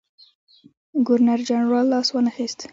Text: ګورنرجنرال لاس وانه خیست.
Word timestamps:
ګورنرجنرال 1.07 1.85
لاس 1.93 2.07
وانه 2.11 2.31
خیست. 2.37 2.59